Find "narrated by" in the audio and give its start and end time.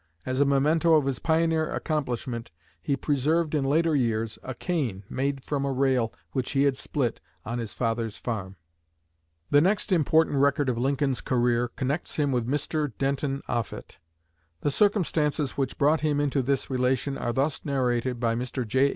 17.63-18.33